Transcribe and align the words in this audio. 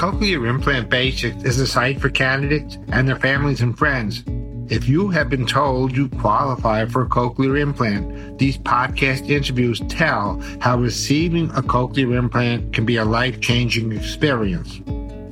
Cochlear 0.00 0.48
Implant 0.48 0.88
Basics 0.88 1.44
is 1.44 1.60
a 1.60 1.66
site 1.66 2.00
for 2.00 2.08
candidates 2.08 2.78
and 2.88 3.06
their 3.06 3.18
families 3.18 3.60
and 3.60 3.76
friends. 3.76 4.24
If 4.72 4.88
you 4.88 5.10
have 5.10 5.28
been 5.28 5.44
told 5.44 5.94
you 5.94 6.08
qualify 6.08 6.86
for 6.86 7.02
a 7.02 7.06
cochlear 7.06 7.60
implant, 7.60 8.38
these 8.38 8.56
podcast 8.56 9.28
interviews 9.28 9.82
tell 9.90 10.40
how 10.62 10.78
receiving 10.78 11.50
a 11.50 11.60
cochlear 11.60 12.16
implant 12.16 12.72
can 12.72 12.86
be 12.86 12.96
a 12.96 13.04
life 13.04 13.42
changing 13.42 13.92
experience. 13.92 14.80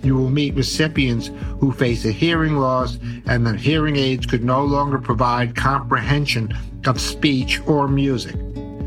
You 0.04 0.14
will 0.18 0.28
meet 0.28 0.54
recipients 0.54 1.30
who 1.60 1.72
face 1.72 2.04
a 2.04 2.12
hearing 2.12 2.58
loss 2.58 2.98
and 3.24 3.46
that 3.46 3.58
hearing 3.58 3.96
aids 3.96 4.26
could 4.26 4.44
no 4.44 4.62
longer 4.62 4.98
provide 4.98 5.56
comprehension 5.56 6.54
of 6.84 7.00
speech 7.00 7.58
or 7.66 7.88
music. 7.88 8.36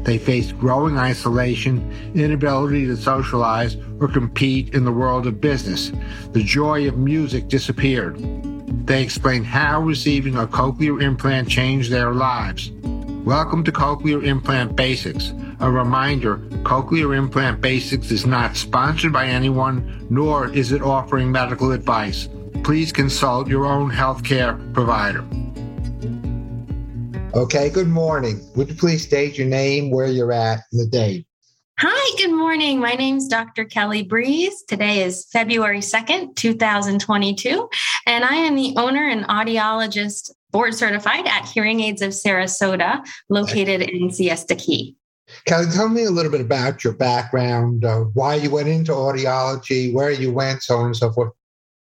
They 0.04 0.18
face 0.18 0.52
growing 0.52 0.98
isolation, 0.98 1.92
inability 2.16 2.88
to 2.88 2.98
socialize, 2.98 3.78
or 4.00 4.08
compete 4.08 4.74
in 4.74 4.84
the 4.84 4.92
world 4.92 5.28
of 5.28 5.40
business. 5.40 5.92
The 6.32 6.44
joy 6.44 6.88
of 6.88 6.98
music 6.98 7.48
disappeared. 7.48 8.18
They 8.88 9.04
explain 9.04 9.44
how 9.44 9.82
receiving 9.82 10.38
a 10.38 10.48
cochlear 10.48 11.02
implant 11.04 11.50
changed 11.50 11.92
their 11.92 12.14
lives. 12.14 12.72
Welcome 13.26 13.64
to 13.66 13.72
Cochlear 13.72 14.24
Implant 14.26 14.76
Basics. 14.76 15.34
A 15.60 15.70
reminder 15.70 16.38
Cochlear 16.64 17.16
Implant 17.16 17.62
Basics 17.62 18.10
is 18.10 18.26
not 18.26 18.58
sponsored 18.58 19.14
by 19.14 19.28
anyone, 19.28 20.08
nor 20.10 20.50
is 20.50 20.72
it 20.72 20.82
offering 20.82 21.32
medical 21.32 21.72
advice. 21.72 22.28
Please 22.64 22.92
consult 22.92 23.48
your 23.48 23.68
own 23.68 23.92
healthcare 23.92 24.74
provider. 24.74 25.24
Okay, 27.34 27.70
good 27.70 27.88
morning. 27.88 28.46
Would 28.58 28.68
you 28.68 28.76
please 28.76 29.04
state 29.04 29.38
your 29.38 29.48
name, 29.48 29.90
where 29.90 30.08
you're 30.08 30.34
at, 30.34 30.64
and 30.74 30.82
the 30.82 30.86
date? 30.86 31.26
Hi, 31.80 32.18
good 32.18 32.36
morning. 32.36 32.82
My 32.82 32.92
name 32.92 33.16
is 33.16 33.28
Dr. 33.30 33.64
Kelly 33.64 34.04
Breese. 34.04 34.64
Today 34.68 35.02
is 35.02 35.26
February 35.32 35.80
2nd, 35.80 36.36
2022, 36.36 37.70
and 38.06 38.26
I 38.26 38.36
am 38.36 38.56
the 38.56 38.74
owner 38.76 39.08
and 39.08 39.24
audiologist 39.28 40.32
board 40.52 40.76
certified 40.76 41.26
at 41.26 41.46
Hearing 41.46 41.80
Aids 41.80 42.02
of 42.02 42.10
Sarasota, 42.10 43.08
located 43.30 43.82
in 43.82 44.12
Siesta 44.12 44.56
Key. 44.56 44.98
Kelly, 45.46 45.68
tell 45.72 45.88
me 45.88 46.04
a 46.04 46.12
little 46.12 46.34
bit 46.34 46.42
about 46.42 46.84
your 46.84 46.94
background, 46.94 47.86
uh, 47.86 48.02
why 48.14 48.36
you 48.36 48.52
went 48.52 48.68
into 48.68 48.92
audiology, 48.92 49.94
where 49.94 50.12
you 50.12 50.34
went, 50.34 50.64
so 50.64 50.76
on 50.76 50.88
and 50.88 50.98
so 50.98 51.14
forth. 51.14 51.32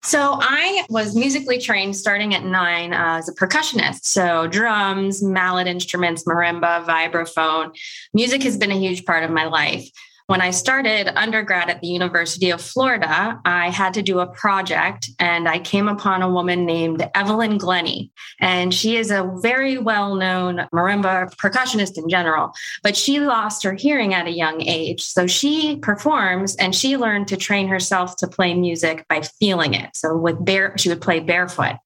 So 0.03 0.38
I 0.40 0.86
was 0.90 1.16
musically 1.16 1.59
trained 1.59 1.95
starting 1.95 2.34
at 2.34 2.44
nine 2.44 2.94
uh, 2.94 3.17
as 3.17 3.28
a 3.28 3.34
percussionist. 3.34 4.06
So 4.06 4.48
drums, 4.48 5.22
mallet 5.22 5.67
instruments, 5.67 6.23
marimba, 6.23 6.86
vibraphone. 6.86 7.76
Music 8.14 8.44
has 8.44 8.58
been 8.58 8.72
a 8.72 8.80
huge 8.80 9.06
part 9.06 9.23
of 9.23 9.31
my 9.31 9.45
life. 9.45 9.90
When 10.28 10.42
I 10.42 10.52
started 10.52 11.17
undergrad 11.17 11.70
at 11.70 11.80
the 11.80 11.88
University 11.88 12.50
of 12.50 12.59
Florida, 12.59 13.39
I 13.45 13.70
had 13.70 13.94
to 13.94 14.02
do 14.02 14.20
a 14.20 14.28
project 14.28 15.09
and 15.19 15.47
I 15.47 15.58
came 15.58 15.88
upon 15.88 16.22
a 16.22 16.30
woman 16.30 16.66
named 16.66 17.09
Evelyn 17.16 17.58
Glennie. 17.58 18.11
And 18.42 18.73
she 18.73 18.97
is 18.97 19.09
a 19.09 19.31
very 19.42 19.78
well 19.78 20.16
known 20.16 20.67
marimba 20.73 21.34
percussionist 21.38 21.97
in 21.97 22.09
general, 22.09 22.52
but 22.84 22.97
she 22.97 23.22
lost 23.22 23.64
her 23.64 23.73
hearing 23.73 24.14
at 24.14 24.28
a 24.28 24.31
young 24.31 24.61
age. 24.61 25.02
So 25.02 25.28
she 25.28 25.78
performs 25.78 26.58
and 26.58 26.75
she 26.75 26.97
learned 26.97 27.30
to 27.30 27.38
train 27.38 27.69
herself 27.69 28.17
to 28.17 28.28
play 28.28 28.53
music 28.53 29.06
by 29.08 29.22
feeling 29.22 29.75
it. 29.75 29.95
So 29.95 30.17
with 30.17 30.44
bare, 30.44 30.78
she 30.78 30.89
would 30.89 31.00
play 31.00 31.22
barefoot. 31.22 31.78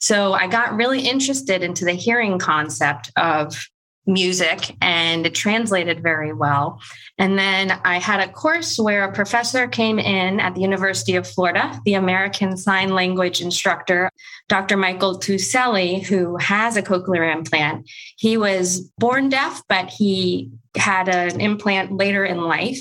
So 0.00 0.32
I 0.32 0.48
got 0.48 0.74
really 0.74 1.08
interested 1.08 1.62
into 1.62 1.84
the 1.84 1.92
hearing 1.92 2.40
concept 2.40 3.12
of 3.16 3.68
music 4.06 4.76
and 4.80 5.26
it 5.26 5.34
translated 5.34 6.02
very 6.02 6.32
well. 6.32 6.80
And 7.18 7.38
then 7.38 7.78
I 7.84 7.98
had 7.98 8.20
a 8.20 8.30
course 8.30 8.78
where 8.78 9.04
a 9.04 9.12
professor 9.12 9.66
came 9.66 9.98
in 9.98 10.40
at 10.40 10.54
the 10.54 10.60
University 10.60 11.16
of 11.16 11.26
Florida, 11.26 11.80
the 11.84 11.94
American 11.94 12.56
Sign 12.56 12.94
Language 12.94 13.40
instructor, 13.40 14.10
Dr. 14.48 14.76
Michael 14.76 15.18
Tuselli, 15.18 16.02
who 16.04 16.36
has 16.36 16.76
a 16.76 16.82
cochlear 16.82 17.32
implant. 17.32 17.88
He 18.16 18.36
was 18.36 18.80
born 18.98 19.28
deaf, 19.28 19.62
but 19.68 19.88
he 19.88 20.50
had 20.76 21.08
an 21.08 21.40
implant 21.40 21.92
later 21.92 22.24
in 22.24 22.42
life. 22.42 22.78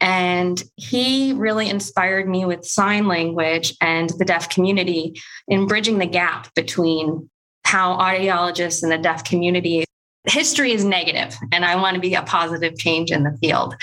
And 0.00 0.62
he 0.76 1.32
really 1.32 1.68
inspired 1.68 2.28
me 2.28 2.44
with 2.44 2.64
sign 2.64 3.06
language 3.06 3.76
and 3.80 4.10
the 4.18 4.24
deaf 4.24 4.48
community 4.48 5.20
in 5.46 5.66
bridging 5.66 5.98
the 5.98 6.06
gap 6.06 6.52
between 6.54 7.30
how 7.64 7.96
audiologists 7.96 8.82
and 8.82 8.90
the 8.90 8.98
deaf 8.98 9.22
community 9.22 9.84
history 10.24 10.72
is 10.72 10.84
negative 10.84 11.36
and 11.50 11.64
I 11.64 11.76
want 11.76 11.94
to 11.94 12.00
be 12.00 12.14
a 12.14 12.22
positive 12.22 12.78
change 12.78 13.10
in 13.10 13.24
the 13.24 13.36
field. 13.38 13.74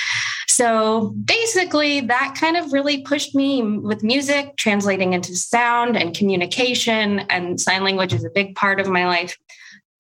So 0.48 1.14
basically, 1.24 2.02
that 2.02 2.36
kind 2.40 2.58
of 2.58 2.74
really 2.74 3.02
pushed 3.02 3.36
me 3.36 3.62
with 3.62 4.04
music, 4.04 4.56
translating 4.58 5.14
into 5.14 5.36
sound 5.36 5.96
and 5.96 6.16
communication, 6.16 7.20
and 7.30 7.60
sign 7.60 7.84
language 7.84 8.14
is 8.14 8.26
a 8.26 8.30
big 8.30 8.56
part 8.56 8.80
of 8.80 8.90
my 8.90 9.06
life. 9.06 9.38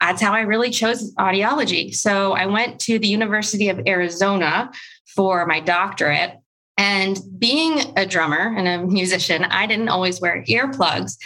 That's 0.01 0.21
how 0.21 0.33
I 0.33 0.41
really 0.41 0.69
chose 0.69 1.13
audiology. 1.15 1.93
So 1.93 2.33
I 2.33 2.45
went 2.45 2.79
to 2.81 2.99
the 2.99 3.07
University 3.07 3.69
of 3.69 3.81
Arizona 3.85 4.71
for 5.15 5.45
my 5.45 5.59
doctorate. 5.59 6.37
And 6.77 7.19
being 7.37 7.81
a 7.97 8.05
drummer 8.05 8.55
and 8.57 8.67
a 8.67 8.87
musician, 8.87 9.43
I 9.43 9.67
didn't 9.67 9.89
always 9.89 10.21
wear 10.21 10.43
earplugs. 10.47 11.17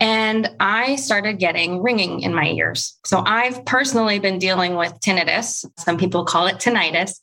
And 0.00 0.50
I 0.58 0.96
started 0.96 1.38
getting 1.38 1.82
ringing 1.82 2.20
in 2.20 2.34
my 2.34 2.48
ears. 2.48 2.98
So 3.06 3.22
I've 3.24 3.64
personally 3.64 4.18
been 4.18 4.38
dealing 4.38 4.74
with 4.74 4.98
tinnitus. 5.00 5.64
Some 5.78 5.96
people 5.96 6.24
call 6.24 6.46
it 6.48 6.56
tinnitus 6.56 7.20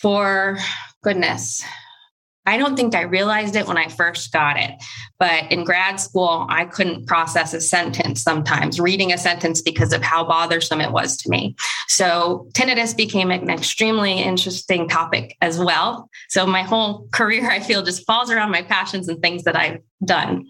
for 0.00 0.58
goodness. 1.02 1.62
I 2.46 2.56
don't 2.56 2.76
think 2.76 2.94
I 2.94 3.02
realized 3.02 3.56
it 3.56 3.66
when 3.66 3.76
I 3.76 3.88
first 3.88 4.32
got 4.32 4.56
it, 4.56 4.70
but 5.18 5.50
in 5.50 5.64
grad 5.64 5.98
school, 5.98 6.46
I 6.48 6.64
couldn't 6.64 7.06
process 7.06 7.52
a 7.52 7.60
sentence 7.60 8.22
sometimes, 8.22 8.78
reading 8.78 9.12
a 9.12 9.18
sentence 9.18 9.60
because 9.60 9.92
of 9.92 10.00
how 10.00 10.24
bothersome 10.24 10.80
it 10.80 10.92
was 10.92 11.16
to 11.18 11.28
me. 11.28 11.56
So, 11.88 12.48
tinnitus 12.52 12.96
became 12.96 13.32
an 13.32 13.50
extremely 13.50 14.20
interesting 14.20 14.88
topic 14.88 15.36
as 15.40 15.58
well. 15.58 16.08
So, 16.28 16.46
my 16.46 16.62
whole 16.62 17.08
career, 17.12 17.50
I 17.50 17.58
feel, 17.58 17.82
just 17.82 18.06
falls 18.06 18.30
around 18.30 18.52
my 18.52 18.62
passions 18.62 19.08
and 19.08 19.20
things 19.20 19.42
that 19.42 19.56
I've 19.56 19.80
done. 20.04 20.46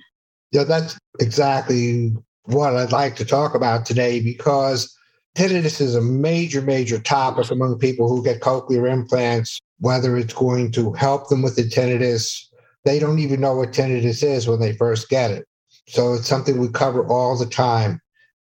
Yeah, 0.53 0.65
that's 0.65 0.99
exactly 1.21 2.15
what 2.45 2.77
I'd 2.77 2.93
like 2.93 3.17
to 3.17 3.25
talk 3.25 3.55
about 3.55 3.85
today 3.87 4.21
because 4.21 4.97
tinnitus 5.37 5.81
is 5.81 5.95
a 5.95 6.01
major, 6.01 6.63
major 6.63 6.99
topic 6.99 7.51
among 7.51 7.79
people 7.79 8.09
who 8.09 8.25
get 8.25 8.41
cochlear 8.41 8.91
implants, 8.91 9.61
whether 9.79 10.17
it's 10.17 10.35
going 10.35 10.73
to 10.73 10.93
help 10.93 11.29
them 11.29 11.43
with 11.43 11.57
the 11.57 11.65
tinnitus. 11.65 12.45
They 12.85 12.99
don't 12.99 13.19
even 13.19 13.41
know 13.41 13.57
what 13.57 13.73
tinnitus 13.73 14.23
is 14.23 14.49
when 14.49 14.61
they 14.61 14.73
first 14.73 15.09
get 15.09 15.31
it. 15.31 15.47
So 15.89 16.15
it's 16.15 16.29
something 16.29 16.59
we 16.59 16.69
cover 16.69 17.07
all 17.07 17.37
the 17.37 17.47
time. 17.47 18.01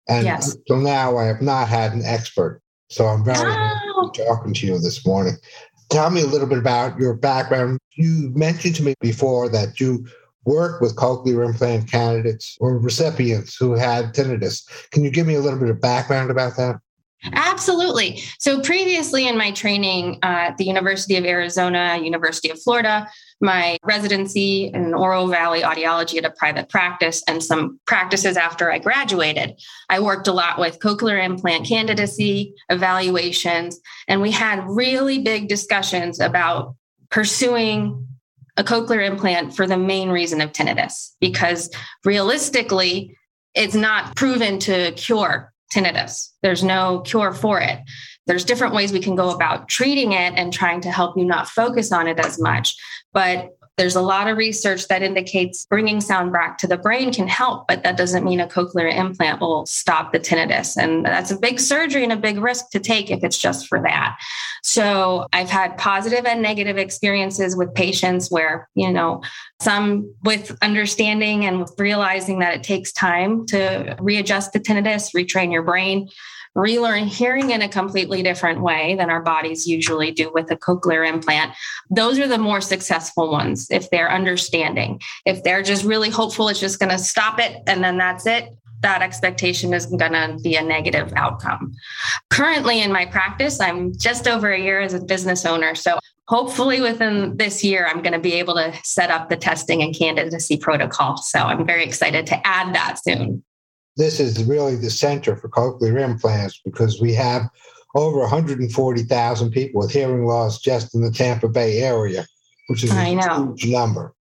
And 0.08 0.24
yes. 0.24 0.54
until 0.54 0.78
now, 0.78 1.16
I 1.18 1.24
have 1.24 1.42
not 1.42 1.68
had 1.68 1.92
an 1.92 2.02
expert. 2.04 2.62
So 2.88 3.06
I'm 3.06 3.24
very 3.24 3.38
oh. 3.38 4.10
talking 4.14 4.54
to 4.54 4.66
you 4.66 4.78
this 4.78 5.06
morning. 5.06 5.34
Tell 5.90 6.10
me 6.10 6.22
a 6.22 6.26
little 6.26 6.46
bit 6.46 6.58
about 6.58 6.98
your 6.98 7.14
background. 7.14 7.78
You 7.96 8.32
mentioned 8.34 8.76
to 8.76 8.82
me 8.82 8.94
before 9.00 9.48
that 9.50 9.80
you 9.80 10.06
work 10.48 10.80
with 10.80 10.96
cochlear 10.96 11.44
implant 11.44 11.90
candidates 11.90 12.56
or 12.60 12.78
recipients 12.78 13.56
who 13.56 13.74
had 13.74 14.14
tinnitus. 14.14 14.66
Can 14.90 15.04
you 15.04 15.10
give 15.10 15.26
me 15.26 15.34
a 15.34 15.40
little 15.40 15.58
bit 15.58 15.68
of 15.68 15.80
background 15.80 16.30
about 16.30 16.56
that? 16.56 16.76
Absolutely. 17.32 18.22
So, 18.38 18.60
previously 18.60 19.26
in 19.26 19.36
my 19.36 19.50
training 19.50 20.20
at 20.22 20.56
the 20.56 20.64
University 20.64 21.16
of 21.16 21.24
Arizona, 21.24 21.98
University 22.00 22.48
of 22.48 22.62
Florida, 22.62 23.08
my 23.40 23.76
residency 23.82 24.70
in 24.72 24.94
Oro 24.94 25.26
Valley 25.26 25.62
audiology 25.62 26.18
at 26.18 26.24
a 26.24 26.30
private 26.30 26.68
practice, 26.68 27.22
and 27.26 27.42
some 27.42 27.80
practices 27.86 28.36
after 28.36 28.70
I 28.70 28.78
graduated, 28.78 29.60
I 29.90 29.98
worked 29.98 30.28
a 30.28 30.32
lot 30.32 30.60
with 30.60 30.78
cochlear 30.78 31.22
implant 31.22 31.66
candidacy 31.66 32.54
evaluations, 32.68 33.80
and 34.06 34.22
we 34.22 34.30
had 34.30 34.64
really 34.68 35.18
big 35.18 35.48
discussions 35.48 36.20
about 36.20 36.76
pursuing 37.10 38.07
a 38.58 38.64
cochlear 38.64 39.06
implant 39.06 39.56
for 39.56 39.66
the 39.66 39.78
main 39.78 40.10
reason 40.10 40.42
of 40.42 40.52
tinnitus, 40.52 41.12
because 41.20 41.70
realistically, 42.04 43.16
it's 43.54 43.74
not 43.74 44.14
proven 44.16 44.58
to 44.58 44.92
cure 44.92 45.52
tinnitus. 45.74 46.30
There's 46.42 46.64
no 46.64 47.00
cure 47.00 47.32
for 47.32 47.60
it. 47.60 47.78
There's 48.26 48.44
different 48.44 48.74
ways 48.74 48.92
we 48.92 49.00
can 49.00 49.14
go 49.14 49.30
about 49.30 49.68
treating 49.68 50.12
it 50.12 50.34
and 50.34 50.52
trying 50.52 50.82
to 50.82 50.90
help 50.90 51.16
you 51.16 51.24
not 51.24 51.48
focus 51.48 51.92
on 51.92 52.08
it 52.08 52.18
as 52.18 52.38
much. 52.40 52.76
But 53.12 53.57
there's 53.78 53.96
a 53.96 54.02
lot 54.02 54.28
of 54.28 54.36
research 54.36 54.88
that 54.88 55.02
indicates 55.02 55.64
bringing 55.66 56.00
sound 56.00 56.32
back 56.32 56.58
to 56.58 56.66
the 56.66 56.76
brain 56.76 57.12
can 57.12 57.28
help, 57.28 57.66
but 57.68 57.82
that 57.84 57.96
doesn't 57.96 58.24
mean 58.24 58.40
a 58.40 58.46
cochlear 58.46 58.92
implant 58.92 59.40
will 59.40 59.64
stop 59.66 60.12
the 60.12 60.18
tinnitus. 60.20 60.76
And 60.76 61.06
that's 61.06 61.30
a 61.30 61.38
big 61.38 61.60
surgery 61.60 62.02
and 62.02 62.12
a 62.12 62.16
big 62.16 62.38
risk 62.38 62.70
to 62.70 62.80
take 62.80 63.10
if 63.10 63.24
it's 63.24 63.38
just 63.38 63.68
for 63.68 63.80
that. 63.82 64.18
So 64.62 65.26
I've 65.32 65.48
had 65.48 65.78
positive 65.78 66.26
and 66.26 66.42
negative 66.42 66.76
experiences 66.76 67.56
with 67.56 67.72
patients 67.72 68.30
where, 68.30 68.68
you 68.74 68.92
know, 68.92 69.22
some 69.60 70.12
with 70.24 70.56
understanding 70.60 71.46
and 71.46 71.66
realizing 71.78 72.40
that 72.40 72.54
it 72.54 72.62
takes 72.64 72.92
time 72.92 73.46
to 73.46 73.96
readjust 74.00 74.52
the 74.52 74.60
tinnitus, 74.60 75.14
retrain 75.14 75.52
your 75.52 75.62
brain 75.62 76.08
relearn 76.54 77.04
hearing 77.04 77.50
in 77.50 77.62
a 77.62 77.68
completely 77.68 78.22
different 78.22 78.60
way 78.60 78.94
than 78.96 79.10
our 79.10 79.22
bodies 79.22 79.66
usually 79.66 80.10
do 80.10 80.30
with 80.32 80.50
a 80.50 80.56
cochlear 80.56 81.08
implant. 81.08 81.52
Those 81.90 82.18
are 82.18 82.28
the 82.28 82.38
more 82.38 82.60
successful 82.60 83.30
ones 83.30 83.66
if 83.70 83.90
they're 83.90 84.10
understanding. 84.10 85.00
If 85.24 85.42
they're 85.42 85.62
just 85.62 85.84
really 85.84 86.10
hopeful 86.10 86.48
it's 86.48 86.60
just 86.60 86.80
going 86.80 86.90
to 86.90 86.98
stop 86.98 87.38
it 87.38 87.62
and 87.66 87.82
then 87.82 87.98
that's 87.98 88.26
it, 88.26 88.48
that 88.80 89.02
expectation 89.02 89.74
is 89.74 89.86
going 89.86 90.12
to 90.12 90.38
be 90.42 90.54
a 90.56 90.62
negative 90.62 91.12
outcome. 91.16 91.74
Currently, 92.30 92.82
in 92.82 92.92
my 92.92 93.06
practice, 93.06 93.60
I'm 93.60 93.96
just 93.96 94.28
over 94.28 94.50
a 94.52 94.60
year 94.60 94.80
as 94.80 94.94
a 94.94 95.00
business 95.00 95.44
owner. 95.44 95.74
So, 95.74 95.98
hopefully, 96.28 96.80
within 96.80 97.36
this 97.36 97.64
year, 97.64 97.86
I'm 97.86 98.02
going 98.02 98.12
to 98.12 98.18
be 98.18 98.34
able 98.34 98.54
to 98.54 98.72
set 98.84 99.10
up 99.10 99.28
the 99.28 99.36
testing 99.36 99.82
and 99.82 99.96
candidacy 99.96 100.58
protocol. 100.58 101.16
So, 101.16 101.40
I'm 101.40 101.66
very 101.66 101.84
excited 101.84 102.26
to 102.28 102.46
add 102.46 102.74
that 102.74 103.00
soon. 103.02 103.42
This 103.98 104.20
is 104.20 104.44
really 104.44 104.76
the 104.76 104.90
center 104.90 105.36
for 105.36 105.48
cochlear 105.48 106.00
implants 106.00 106.60
because 106.64 107.00
we 107.00 107.12
have 107.14 107.42
over 107.96 108.20
140,000 108.20 109.50
people 109.50 109.80
with 109.80 109.90
hearing 109.90 110.24
loss 110.24 110.60
just 110.60 110.94
in 110.94 111.02
the 111.02 111.10
Tampa 111.10 111.48
Bay 111.48 111.78
area, 111.78 112.24
which 112.68 112.84
is 112.84 112.92
a 112.92 113.04
huge 113.04 113.66
number. 113.66 114.14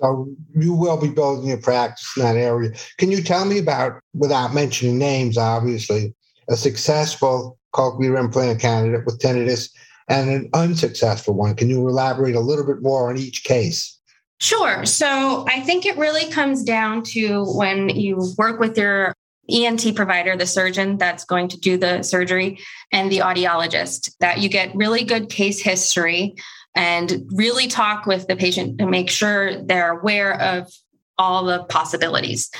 So 0.00 0.28
you 0.54 0.74
will 0.74 1.00
be 1.00 1.08
building 1.08 1.50
a 1.50 1.56
practice 1.56 2.12
in 2.16 2.22
that 2.22 2.36
area. 2.36 2.70
Can 2.98 3.10
you 3.10 3.20
tell 3.20 3.44
me 3.44 3.58
about, 3.58 4.00
without 4.14 4.54
mentioning 4.54 4.98
names, 4.98 5.36
obviously, 5.36 6.14
a 6.48 6.56
successful 6.56 7.58
cochlear 7.74 8.20
implant 8.20 8.60
candidate 8.60 9.04
with 9.06 9.18
tinnitus 9.18 9.70
and 10.08 10.30
an 10.30 10.50
unsuccessful 10.52 11.34
one? 11.34 11.56
Can 11.56 11.68
you 11.68 11.88
elaborate 11.88 12.36
a 12.36 12.40
little 12.40 12.66
bit 12.66 12.80
more 12.80 13.10
on 13.10 13.16
each 13.16 13.42
case? 13.42 13.95
Sure. 14.38 14.84
So 14.84 15.46
I 15.48 15.60
think 15.60 15.86
it 15.86 15.96
really 15.96 16.30
comes 16.30 16.62
down 16.62 17.02
to 17.04 17.44
when 17.44 17.88
you 17.88 18.34
work 18.36 18.60
with 18.60 18.76
your 18.76 19.14
ENT 19.48 19.94
provider, 19.94 20.36
the 20.36 20.46
surgeon 20.46 20.98
that's 20.98 21.24
going 21.24 21.48
to 21.48 21.58
do 21.58 21.78
the 21.78 22.02
surgery, 22.02 22.58
and 22.92 23.10
the 23.10 23.18
audiologist, 23.18 24.14
that 24.20 24.38
you 24.38 24.48
get 24.48 24.74
really 24.74 25.04
good 25.04 25.30
case 25.30 25.60
history 25.60 26.34
and 26.74 27.26
really 27.30 27.66
talk 27.66 28.06
with 28.06 28.26
the 28.26 28.36
patient 28.36 28.78
to 28.78 28.86
make 28.86 29.08
sure 29.08 29.62
they're 29.62 29.98
aware 29.98 30.40
of 30.40 30.70
all 31.16 31.44
the 31.44 31.64
possibilities. 31.64 32.50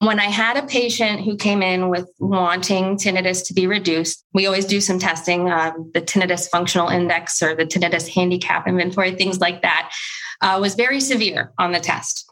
When 0.00 0.18
I 0.18 0.26
had 0.26 0.56
a 0.56 0.66
patient 0.66 1.20
who 1.20 1.36
came 1.36 1.62
in 1.62 1.88
with 1.88 2.10
wanting 2.18 2.96
tinnitus 2.96 3.46
to 3.46 3.54
be 3.54 3.68
reduced, 3.68 4.26
we 4.34 4.46
always 4.46 4.66
do 4.66 4.80
some 4.80 4.98
testing, 4.98 5.48
um, 5.50 5.90
the 5.94 6.02
tinnitus 6.02 6.50
functional 6.50 6.88
index 6.88 7.40
or 7.40 7.54
the 7.54 7.64
tinnitus 7.64 8.08
handicap 8.08 8.66
inventory, 8.66 9.12
things 9.12 9.38
like 9.38 9.62
that, 9.62 9.92
uh, 10.42 10.58
was 10.60 10.74
very 10.74 11.00
severe 11.00 11.52
on 11.58 11.72
the 11.72 11.80
test. 11.80 12.28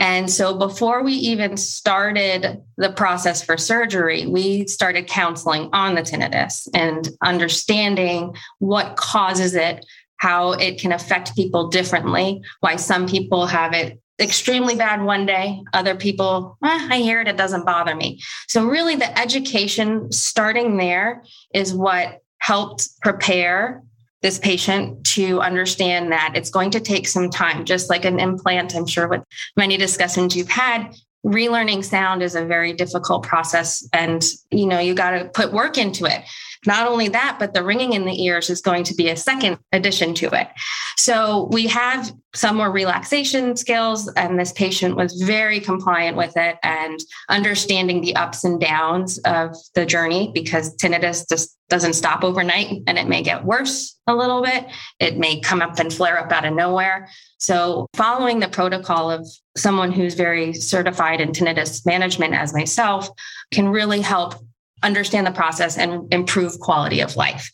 And 0.00 0.30
so 0.30 0.56
before 0.56 1.02
we 1.02 1.12
even 1.14 1.56
started 1.56 2.62
the 2.76 2.92
process 2.92 3.42
for 3.42 3.56
surgery, 3.56 4.26
we 4.26 4.66
started 4.66 5.08
counseling 5.08 5.70
on 5.72 5.96
the 5.96 6.02
tinnitus 6.02 6.68
and 6.72 7.08
understanding 7.22 8.34
what 8.60 8.96
causes 8.96 9.56
it, 9.56 9.84
how 10.18 10.52
it 10.52 10.80
can 10.80 10.92
affect 10.92 11.34
people 11.34 11.68
differently, 11.68 12.40
why 12.60 12.76
some 12.76 13.08
people 13.08 13.46
have 13.46 13.74
it 13.74 14.00
extremely 14.20 14.74
bad 14.74 15.02
one 15.02 15.26
day, 15.26 15.62
other 15.72 15.94
people, 15.94 16.58
eh, 16.64 16.88
I 16.90 16.98
hear 16.98 17.20
it, 17.20 17.28
it 17.28 17.36
doesn't 17.36 17.66
bother 17.66 17.94
me. 17.94 18.20
So, 18.48 18.66
really, 18.66 18.96
the 18.96 19.16
education 19.18 20.10
starting 20.10 20.76
there 20.76 21.22
is 21.54 21.72
what 21.72 22.20
helped 22.38 22.88
prepare 23.00 23.82
this 24.22 24.38
patient 24.38 25.04
to 25.04 25.40
understand 25.40 26.10
that 26.12 26.32
it's 26.34 26.50
going 26.50 26.70
to 26.72 26.80
take 26.80 27.06
some 27.06 27.30
time, 27.30 27.64
just 27.64 27.88
like 27.88 28.04
an 28.04 28.18
implant. 28.18 28.74
I'm 28.74 28.86
sure 28.86 29.08
with 29.08 29.22
many 29.56 29.76
discussions 29.76 30.36
you've 30.36 30.48
had, 30.48 30.92
relearning 31.24 31.84
sound 31.84 32.22
is 32.22 32.34
a 32.34 32.44
very 32.44 32.72
difficult 32.72 33.24
process 33.24 33.86
and 33.92 34.24
you 34.50 34.66
know 34.66 34.78
you 34.78 34.94
got 34.94 35.10
to 35.10 35.24
put 35.34 35.52
work 35.52 35.76
into 35.76 36.04
it 36.04 36.22
not 36.66 36.88
only 36.88 37.08
that, 37.08 37.36
but 37.38 37.54
the 37.54 37.64
ringing 37.64 37.92
in 37.92 38.04
the 38.04 38.24
ears 38.24 38.50
is 38.50 38.60
going 38.60 38.84
to 38.84 38.94
be 38.94 39.08
a 39.08 39.16
second 39.16 39.58
addition 39.72 40.14
to 40.14 40.26
it. 40.38 40.48
So 40.96 41.48
we 41.52 41.66
have 41.68 42.12
some 42.34 42.56
more 42.56 42.70
relaxation 42.70 43.56
skills, 43.56 44.08
and 44.08 44.38
this 44.38 44.52
patient 44.52 44.96
was 44.96 45.22
very 45.22 45.60
compliant 45.60 46.16
with 46.16 46.36
it 46.36 46.56
and 46.62 46.98
understanding 47.28 48.00
the 48.00 48.16
ups 48.16 48.44
and 48.44 48.60
downs 48.60 49.18
of 49.18 49.56
the 49.74 49.86
journey 49.86 50.30
because 50.34 50.76
tinnitus 50.76 51.28
just 51.28 51.56
doesn't 51.68 51.92
stop 51.92 52.24
overnight 52.24 52.82
and 52.86 52.98
it 52.98 53.08
may 53.08 53.22
get 53.22 53.44
worse 53.44 53.98
a 54.06 54.14
little 54.14 54.42
bit. 54.42 54.66
It 54.98 55.18
may 55.18 55.40
come 55.40 55.60
up 55.60 55.78
and 55.78 55.92
flare 55.92 56.18
up 56.18 56.32
out 56.32 56.44
of 56.44 56.54
nowhere. 56.54 57.08
So, 57.38 57.86
following 57.94 58.40
the 58.40 58.48
protocol 58.48 59.10
of 59.10 59.26
someone 59.56 59.92
who's 59.92 60.14
very 60.14 60.52
certified 60.52 61.20
in 61.20 61.32
tinnitus 61.32 61.84
management 61.84 62.34
as 62.34 62.54
myself 62.54 63.08
can 63.52 63.68
really 63.68 64.00
help 64.00 64.34
understand 64.82 65.26
the 65.26 65.32
process 65.32 65.76
and 65.76 66.12
improve 66.12 66.58
quality 66.60 67.00
of 67.00 67.16
life. 67.16 67.50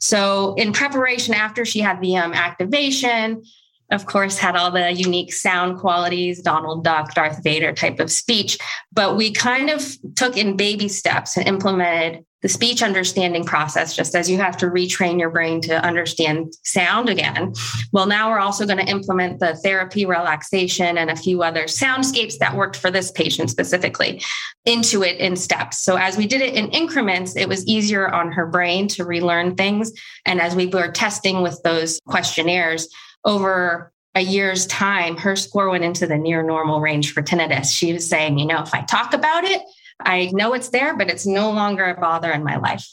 So, 0.00 0.54
in 0.54 0.72
preparation, 0.72 1.34
after 1.34 1.64
she 1.64 1.80
had 1.80 2.00
the 2.00 2.16
um, 2.16 2.32
activation, 2.32 3.42
of 3.90 4.06
course, 4.06 4.36
had 4.36 4.54
all 4.54 4.70
the 4.70 4.92
unique 4.92 5.32
sound 5.32 5.78
qualities, 5.78 6.42
Donald 6.42 6.84
Duck, 6.84 7.14
Darth 7.14 7.42
Vader 7.42 7.72
type 7.72 8.00
of 8.00 8.10
speech. 8.12 8.58
But 8.92 9.16
we 9.16 9.32
kind 9.32 9.70
of 9.70 9.86
took 10.14 10.36
in 10.36 10.56
baby 10.56 10.88
steps 10.88 11.36
and 11.36 11.48
implemented 11.48 12.24
the 12.42 12.48
speech 12.48 12.82
understanding 12.82 13.44
process, 13.44 13.96
just 13.96 14.14
as 14.14 14.30
you 14.30 14.38
have 14.38 14.56
to 14.56 14.66
retrain 14.66 15.18
your 15.18 15.30
brain 15.30 15.60
to 15.62 15.84
understand 15.84 16.52
sound 16.62 17.08
again. 17.08 17.52
Well, 17.92 18.06
now 18.06 18.30
we're 18.30 18.38
also 18.38 18.64
going 18.64 18.78
to 18.78 18.90
implement 18.90 19.40
the 19.40 19.56
therapy, 19.56 20.06
relaxation, 20.06 20.96
and 20.98 21.10
a 21.10 21.16
few 21.16 21.42
other 21.42 21.64
soundscapes 21.64 22.38
that 22.38 22.54
worked 22.54 22.76
for 22.76 22.90
this 22.90 23.10
patient 23.10 23.50
specifically 23.50 24.22
into 24.64 25.02
it 25.02 25.18
in 25.18 25.34
steps. 25.34 25.78
So, 25.78 25.96
as 25.96 26.16
we 26.16 26.26
did 26.26 26.40
it 26.40 26.54
in 26.54 26.68
increments, 26.70 27.34
it 27.36 27.48
was 27.48 27.66
easier 27.66 28.08
on 28.08 28.30
her 28.32 28.46
brain 28.46 28.86
to 28.88 29.04
relearn 29.04 29.56
things. 29.56 29.92
And 30.24 30.40
as 30.40 30.54
we 30.54 30.66
were 30.66 30.92
testing 30.92 31.42
with 31.42 31.60
those 31.64 31.98
questionnaires 32.06 32.88
over 33.24 33.92
a 34.14 34.20
year's 34.20 34.66
time, 34.66 35.16
her 35.16 35.36
score 35.36 35.70
went 35.70 35.84
into 35.84 36.06
the 36.06 36.16
near 36.16 36.42
normal 36.42 36.80
range 36.80 37.12
for 37.12 37.22
tinnitus. 37.22 37.72
She 37.72 37.92
was 37.92 38.08
saying, 38.08 38.38
you 38.38 38.46
know, 38.46 38.62
if 38.62 38.74
I 38.74 38.82
talk 38.82 39.12
about 39.12 39.44
it, 39.44 39.62
I 40.00 40.30
know 40.32 40.54
it's 40.54 40.68
there, 40.70 40.96
but 40.96 41.10
it's 41.10 41.26
no 41.26 41.50
longer 41.50 41.84
a 41.86 42.00
bother 42.00 42.30
in 42.30 42.44
my 42.44 42.56
life. 42.56 42.86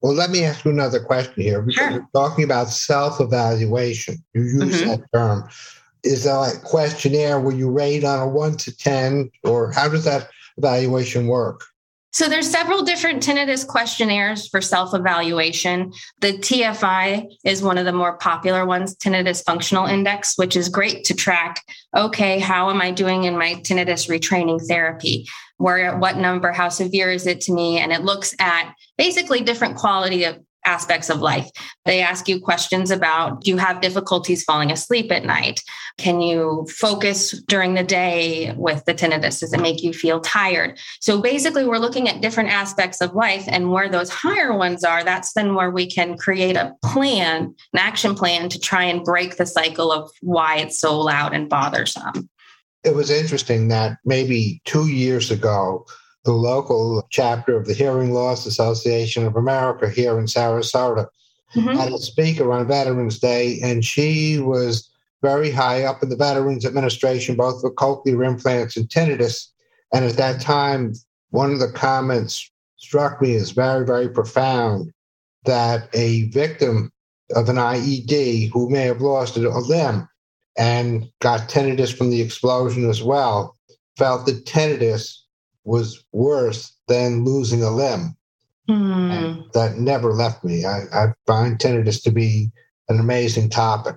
Well, 0.00 0.14
let 0.14 0.30
me 0.30 0.44
ask 0.44 0.64
you 0.64 0.70
another 0.70 1.00
question 1.00 1.42
here. 1.42 1.62
Because 1.62 1.74
sure. 1.74 1.90
you're 1.90 2.08
talking 2.14 2.44
about 2.44 2.68
self 2.68 3.20
evaluation. 3.20 4.16
You 4.34 4.42
use 4.42 4.80
mm-hmm. 4.80 4.90
that 4.90 5.04
term. 5.12 5.48
Is 6.04 6.24
that 6.24 6.34
like 6.34 6.62
questionnaire 6.62 7.40
where 7.40 7.54
you 7.54 7.70
rate 7.70 8.04
on 8.04 8.20
a 8.20 8.28
one 8.28 8.56
to 8.58 8.76
10, 8.76 9.30
or 9.44 9.72
how 9.72 9.88
does 9.88 10.04
that 10.04 10.28
evaluation 10.56 11.26
work? 11.26 11.64
So 12.16 12.30
there's 12.30 12.48
several 12.48 12.82
different 12.82 13.22
tinnitus 13.22 13.66
questionnaires 13.66 14.48
for 14.48 14.62
self-evaluation. 14.62 15.92
The 16.22 16.32
TFI 16.32 17.26
is 17.44 17.62
one 17.62 17.76
of 17.76 17.84
the 17.84 17.92
more 17.92 18.16
popular 18.16 18.64
ones, 18.64 18.96
tinnitus 18.96 19.44
functional 19.44 19.84
index, 19.84 20.32
which 20.36 20.56
is 20.56 20.70
great 20.70 21.04
to 21.04 21.14
track, 21.14 21.62
okay, 21.94 22.38
how 22.38 22.70
am 22.70 22.80
I 22.80 22.90
doing 22.90 23.24
in 23.24 23.36
my 23.36 23.56
tinnitus 23.56 24.08
retraining 24.08 24.66
therapy? 24.66 25.26
Where 25.58 25.96
what 25.98 26.16
number, 26.16 26.52
how 26.52 26.68
severe 26.68 27.10
is 27.10 27.26
it 27.26 27.40
to 27.42 27.52
me? 27.52 27.78
And 27.78 27.92
it 27.92 28.02
looks 28.02 28.34
at 28.38 28.74
basically 28.98 29.40
different 29.40 29.76
quality 29.76 30.24
of 30.24 30.38
aspects 30.66 31.08
of 31.08 31.20
life. 31.20 31.48
They 31.84 32.02
ask 32.02 32.28
you 32.28 32.40
questions 32.40 32.90
about 32.90 33.42
do 33.42 33.50
you 33.50 33.56
have 33.56 33.80
difficulties 33.80 34.42
falling 34.44 34.70
asleep 34.70 35.10
at 35.12 35.24
night? 35.24 35.60
Can 35.96 36.20
you 36.20 36.66
focus 36.76 37.30
during 37.48 37.74
the 37.74 37.84
day 37.84 38.52
with 38.56 38.84
the 38.84 38.92
tinnitus? 38.92 39.40
Does 39.40 39.52
it 39.52 39.60
make 39.60 39.82
you 39.82 39.92
feel 39.92 40.20
tired? 40.20 40.78
So 41.00 41.22
basically, 41.22 41.64
we're 41.64 41.78
looking 41.78 42.08
at 42.08 42.20
different 42.20 42.50
aspects 42.50 43.00
of 43.00 43.14
life, 43.14 43.44
and 43.46 43.70
where 43.70 43.88
those 43.88 44.10
higher 44.10 44.54
ones 44.54 44.84
are, 44.84 45.04
that's 45.04 45.32
then 45.32 45.54
where 45.54 45.70
we 45.70 45.88
can 45.88 46.18
create 46.18 46.56
a 46.56 46.74
plan, 46.84 47.54
an 47.72 47.78
action 47.78 48.14
plan 48.14 48.48
to 48.50 48.58
try 48.58 48.82
and 48.82 49.04
break 49.04 49.36
the 49.36 49.46
cycle 49.46 49.90
of 49.90 50.10
why 50.20 50.56
it's 50.56 50.78
so 50.78 51.00
loud 51.00 51.32
and 51.32 51.48
bothersome. 51.48 52.28
It 52.86 52.94
was 52.94 53.10
interesting 53.10 53.66
that 53.68 53.98
maybe 54.04 54.62
two 54.64 54.86
years 54.86 55.32
ago, 55.32 55.84
the 56.24 56.32
local 56.32 57.04
chapter 57.10 57.56
of 57.56 57.66
the 57.66 57.74
Hearing 57.74 58.12
Loss 58.12 58.46
Association 58.46 59.26
of 59.26 59.34
America 59.34 59.90
here 59.90 60.16
in 60.20 60.26
Sarasota, 60.26 61.08
mm-hmm. 61.56 61.76
had 61.76 61.92
a 61.92 61.98
speaker 61.98 62.52
on 62.52 62.68
Veterans 62.68 63.18
Day, 63.18 63.58
and 63.60 63.84
she 63.84 64.38
was 64.38 64.88
very 65.20 65.50
high 65.50 65.82
up 65.82 66.00
in 66.00 66.10
the 66.10 66.16
Veterans 66.16 66.64
Administration, 66.64 67.34
both 67.34 67.60
for 67.60 67.74
cochlear 67.74 68.24
implants 68.24 68.76
and 68.76 68.88
tinnitus. 68.88 69.48
And 69.92 70.04
at 70.04 70.16
that 70.16 70.40
time, 70.40 70.92
one 71.30 71.52
of 71.52 71.58
the 71.58 71.72
comments 71.72 72.48
struck 72.76 73.20
me 73.20 73.34
as 73.34 73.50
very, 73.50 73.84
very 73.84 74.08
profound 74.08 74.92
that 75.44 75.88
a 75.92 76.28
victim 76.28 76.92
of 77.34 77.48
an 77.48 77.56
IED 77.56 78.50
who 78.52 78.70
may 78.70 78.82
have 78.82 79.00
lost 79.00 79.36
a 79.36 79.40
limb 79.40 80.08
and 80.58 81.10
got 81.20 81.48
tinnitus 81.48 81.96
from 81.96 82.10
the 82.10 82.20
explosion 82.20 82.88
as 82.88 83.02
well 83.02 83.56
felt 83.96 84.26
that 84.26 84.44
tinnitus 84.44 85.22
was 85.64 86.04
worse 86.12 86.72
than 86.88 87.24
losing 87.24 87.62
a 87.62 87.70
limb. 87.70 88.16
Mm. 88.68 89.52
that 89.52 89.76
never 89.76 90.12
left 90.12 90.42
me. 90.42 90.64
I, 90.64 90.80
I 90.92 91.06
find 91.24 91.56
tinnitus 91.56 92.02
to 92.02 92.10
be 92.10 92.50
an 92.88 92.98
amazing 92.98 93.48
topic. 93.48 93.94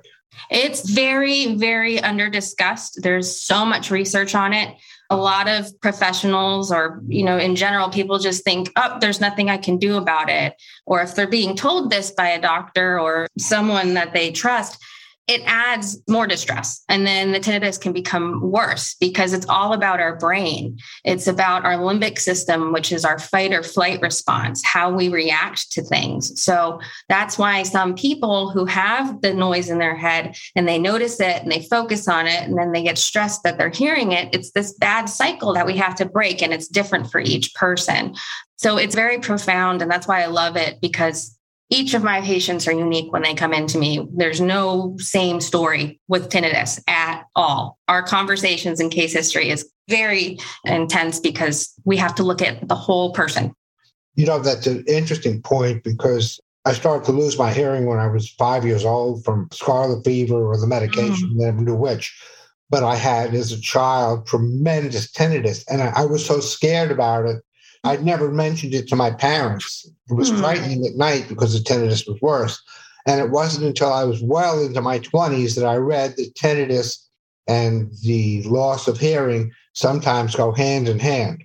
It's 0.51 0.87
very, 0.87 1.55
very 1.55 1.99
under 1.99 2.29
discussed. 2.29 2.99
There's 3.01 3.41
so 3.41 3.65
much 3.65 3.89
research 3.89 4.35
on 4.35 4.53
it. 4.53 4.75
a 5.09 5.17
lot 5.17 5.47
of 5.49 5.67
professionals 5.81 6.71
or 6.71 7.01
you 7.07 7.23
know 7.23 7.37
in 7.37 7.55
general 7.55 7.89
people 7.89 8.19
just 8.19 8.43
think 8.43 8.71
oh 8.75 8.97
there's 9.01 9.19
nothing 9.19 9.49
i 9.49 9.57
can 9.57 9.77
do 9.77 9.97
about 9.97 10.29
it 10.29 10.53
or 10.85 11.01
if 11.01 11.15
they're 11.15 11.27
being 11.27 11.55
told 11.55 11.89
this 11.89 12.11
by 12.11 12.27
a 12.27 12.39
doctor 12.41 12.99
or 12.99 13.27
someone 13.37 13.95
that 13.95 14.13
they 14.13 14.31
trust 14.31 14.79
it 15.29 15.43
adds 15.45 16.01
more 16.09 16.25
distress. 16.25 16.83
And 16.89 17.05
then 17.05 17.31
the 17.31 17.39
tinnitus 17.39 17.79
can 17.79 17.93
become 17.93 18.41
worse 18.41 18.95
because 18.95 19.31
it's 19.31 19.45
all 19.45 19.73
about 19.73 19.99
our 19.99 20.15
brain. 20.17 20.79
It's 21.05 21.27
about 21.27 21.65
our 21.65 21.75
limbic 21.75 22.17
system, 22.17 22.73
which 22.73 22.91
is 22.91 23.05
our 23.05 23.19
fight 23.19 23.53
or 23.53 23.61
flight 23.61 24.01
response, 24.01 24.65
how 24.65 24.91
we 24.91 25.07
react 25.07 25.71
to 25.73 25.83
things. 25.83 26.41
So 26.41 26.81
that's 27.09 27.37
why 27.37 27.61
some 27.61 27.93
people 27.93 28.49
who 28.49 28.65
have 28.65 29.21
the 29.21 29.31
noise 29.31 29.69
in 29.69 29.77
their 29.77 29.95
head 29.95 30.35
and 30.55 30.67
they 30.67 30.79
notice 30.79 31.19
it 31.19 31.43
and 31.43 31.51
they 31.51 31.61
focus 31.61 32.07
on 32.07 32.25
it 32.25 32.41
and 32.41 32.57
then 32.57 32.71
they 32.71 32.81
get 32.81 32.97
stressed 32.97 33.43
that 33.43 33.59
they're 33.59 33.69
hearing 33.69 34.13
it, 34.13 34.33
it's 34.33 34.49
this 34.49 34.73
bad 34.73 35.05
cycle 35.05 35.53
that 35.53 35.67
we 35.67 35.77
have 35.77 35.93
to 35.93 36.07
break 36.07 36.41
and 36.41 36.55
it's 36.55 36.67
different 36.67 37.11
for 37.11 37.21
each 37.21 37.53
person. 37.53 38.15
So 38.57 38.77
it's 38.77 38.95
very 38.95 39.19
profound. 39.19 39.83
And 39.83 39.91
that's 39.91 40.07
why 40.07 40.23
I 40.23 40.25
love 40.25 40.57
it 40.57 40.81
because 40.81 41.38
each 41.69 41.93
of 41.93 42.03
my 42.03 42.21
patients 42.21 42.67
are 42.67 42.73
unique 42.73 43.11
when 43.13 43.21
they 43.21 43.35
come 43.35 43.53
into 43.53 43.77
me. 43.77 44.07
There's 44.15 44.41
no 44.41 44.95
same 44.97 45.39
story 45.39 45.99
with 46.07 46.29
tinnitus 46.29 46.81
at 46.87 47.25
all. 47.35 47.77
Our 47.87 48.01
conversations 48.03 48.79
and 48.79 48.91
case 48.91 49.13
history 49.13 49.49
is 49.49 49.69
very 49.87 50.39
intense 50.65 51.19
because 51.19 51.71
we 51.85 51.97
have 51.97 52.15
to 52.15 52.23
look 52.23 52.41
at 52.41 52.67
the 52.67 52.75
whole 52.75 53.13
person. 53.13 53.53
You 54.15 54.25
know, 54.25 54.39
that's 54.39 54.67
an 54.67 54.83
interesting 54.87 55.41
point 55.41 55.83
because 55.83 56.39
I 56.65 56.73
started 56.73 57.05
to 57.05 57.11
lose 57.11 57.37
my 57.37 57.53
hearing 57.53 57.85
when 57.85 57.99
I 57.99 58.07
was 58.07 58.29
five 58.31 58.65
years 58.65 58.83
old 58.83 59.23
from 59.23 59.47
scarlet 59.51 60.03
fever 60.03 60.51
or 60.51 60.57
the 60.59 60.67
medication, 60.67 61.29
mm. 61.29 61.35
never 61.35 61.61
knew 61.61 61.75
which. 61.75 62.19
But 62.71 62.83
I 62.83 62.95
had, 62.95 63.33
as 63.33 63.51
a 63.51 63.61
child, 63.61 64.27
tremendous 64.27 65.11
tinnitus. 65.11 65.63
And 65.69 65.81
I, 65.81 65.91
I 65.95 66.05
was 66.05 66.25
so 66.25 66.39
scared 66.39 66.91
about 66.91 67.25
it 67.25 67.43
I'd 67.83 68.03
never 68.03 68.31
mentioned 68.31 68.73
it 68.73 68.87
to 68.89 68.95
my 68.95 69.11
parents. 69.11 69.89
It 70.09 70.13
was 70.13 70.29
mm-hmm. 70.29 70.41
frightening 70.41 70.85
at 70.85 70.95
night 70.95 71.27
because 71.29 71.53
the 71.53 71.59
tinnitus 71.59 72.07
was 72.07 72.19
worse. 72.21 72.61
And 73.07 73.21
it 73.21 73.31
wasn't 73.31 73.65
until 73.65 73.91
I 73.91 74.03
was 74.03 74.21
well 74.21 74.63
into 74.63 74.81
my 74.81 74.99
20s 74.99 75.55
that 75.55 75.65
I 75.65 75.75
read 75.75 76.15
that 76.17 76.35
tinnitus 76.35 76.97
and 77.47 77.91
the 78.03 78.43
loss 78.43 78.87
of 78.87 78.99
hearing 78.99 79.51
sometimes 79.73 80.35
go 80.35 80.51
hand 80.51 80.87
in 80.87 80.99
hand. 80.99 81.43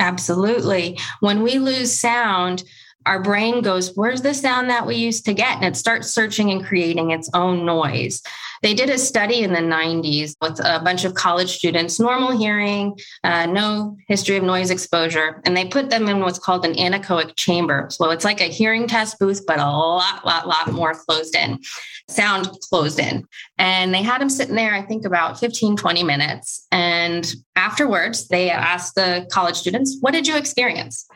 Absolutely. 0.00 0.98
When 1.20 1.42
we 1.42 1.58
lose 1.58 1.92
sound, 1.92 2.64
our 3.06 3.20
brain 3.20 3.62
goes, 3.62 3.94
Where's 3.94 4.22
the 4.22 4.34
sound 4.34 4.70
that 4.70 4.86
we 4.86 4.96
used 4.96 5.24
to 5.26 5.34
get? 5.34 5.56
And 5.56 5.64
it 5.64 5.76
starts 5.76 6.10
searching 6.10 6.50
and 6.50 6.64
creating 6.64 7.10
its 7.10 7.30
own 7.34 7.64
noise. 7.64 8.22
They 8.62 8.72
did 8.72 8.88
a 8.88 8.96
study 8.96 9.42
in 9.42 9.52
the 9.52 9.58
90s 9.58 10.36
with 10.40 10.58
a 10.64 10.80
bunch 10.82 11.04
of 11.04 11.12
college 11.12 11.54
students, 11.54 12.00
normal 12.00 12.36
hearing, 12.36 12.98
uh, 13.22 13.44
no 13.44 13.96
history 14.08 14.36
of 14.36 14.42
noise 14.42 14.70
exposure, 14.70 15.42
and 15.44 15.54
they 15.54 15.66
put 15.66 15.90
them 15.90 16.08
in 16.08 16.20
what's 16.20 16.38
called 16.38 16.64
an 16.64 16.72
anechoic 16.72 17.36
chamber. 17.36 17.88
So 17.90 18.10
it's 18.10 18.24
like 18.24 18.40
a 18.40 18.44
hearing 18.44 18.86
test 18.86 19.18
booth, 19.18 19.44
but 19.46 19.58
a 19.58 19.66
lot, 19.66 20.24
lot, 20.24 20.48
lot 20.48 20.72
more 20.72 20.94
closed 20.94 21.36
in, 21.36 21.58
sound 22.08 22.48
closed 22.70 22.98
in. 22.98 23.26
And 23.58 23.92
they 23.92 24.02
had 24.02 24.22
them 24.22 24.30
sitting 24.30 24.54
there, 24.54 24.72
I 24.72 24.80
think 24.80 25.04
about 25.04 25.38
15, 25.38 25.76
20 25.76 26.02
minutes. 26.02 26.66
And 26.72 27.30
afterwards, 27.56 28.28
they 28.28 28.48
asked 28.48 28.94
the 28.94 29.26
college 29.30 29.56
students, 29.56 29.98
What 30.00 30.12
did 30.12 30.26
you 30.26 30.38
experience? 30.38 31.06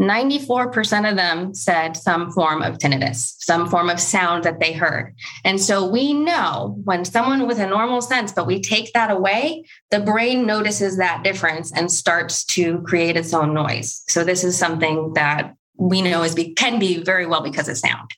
94% 0.00 1.08
of 1.08 1.16
them 1.16 1.54
said 1.54 1.96
some 1.96 2.30
form 2.32 2.62
of 2.62 2.78
tinnitus, 2.78 3.36
some 3.38 3.68
form 3.68 3.88
of 3.88 4.00
sound 4.00 4.42
that 4.44 4.58
they 4.58 4.72
heard. 4.72 5.14
And 5.44 5.60
so 5.60 5.88
we 5.88 6.12
know 6.12 6.80
when 6.84 7.04
someone 7.04 7.46
with 7.46 7.60
a 7.60 7.66
normal 7.66 8.00
sense, 8.00 8.32
but 8.32 8.46
we 8.46 8.60
take 8.60 8.92
that 8.92 9.10
away, 9.10 9.64
the 9.90 10.00
brain 10.00 10.46
notices 10.46 10.96
that 10.96 11.22
difference 11.22 11.72
and 11.72 11.90
starts 11.92 12.44
to 12.46 12.80
create 12.82 13.16
its 13.16 13.32
own 13.32 13.54
noise. 13.54 14.02
So 14.08 14.24
this 14.24 14.42
is 14.42 14.58
something 14.58 15.12
that 15.14 15.54
we 15.76 16.02
know 16.02 16.22
is 16.22 16.34
be, 16.34 16.54
can 16.54 16.78
be 16.78 17.02
very 17.02 17.26
well 17.26 17.42
because 17.42 17.68
of 17.68 17.78
sound. 17.78 18.10